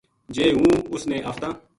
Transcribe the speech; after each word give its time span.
جے 0.35 0.45
ہوں 0.55 0.75
اس 0.93 1.03
نے 1.09 1.17
آفتاں 1.31 1.51